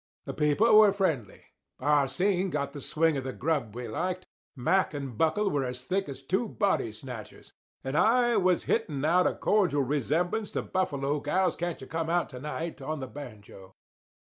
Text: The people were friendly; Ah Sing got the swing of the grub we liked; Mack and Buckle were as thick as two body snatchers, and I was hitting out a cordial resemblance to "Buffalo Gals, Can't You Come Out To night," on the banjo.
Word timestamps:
The 0.25 0.33
people 0.33 0.79
were 0.79 0.91
friendly; 0.91 1.43
Ah 1.79 2.07
Sing 2.07 2.49
got 2.49 2.73
the 2.73 2.81
swing 2.81 3.17
of 3.17 3.23
the 3.23 3.31
grub 3.33 3.75
we 3.75 3.87
liked; 3.87 4.25
Mack 4.55 4.95
and 4.95 5.15
Buckle 5.15 5.51
were 5.51 5.63
as 5.63 5.83
thick 5.83 6.09
as 6.09 6.23
two 6.23 6.49
body 6.49 6.91
snatchers, 6.91 7.53
and 7.83 7.95
I 7.95 8.35
was 8.37 8.63
hitting 8.63 9.05
out 9.05 9.27
a 9.27 9.35
cordial 9.35 9.83
resemblance 9.83 10.49
to 10.53 10.63
"Buffalo 10.63 11.19
Gals, 11.19 11.55
Can't 11.55 11.79
You 11.79 11.85
Come 11.85 12.09
Out 12.09 12.29
To 12.31 12.39
night," 12.39 12.81
on 12.81 12.99
the 12.99 13.05
banjo. 13.05 13.75